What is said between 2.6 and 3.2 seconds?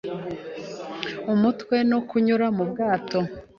bwato.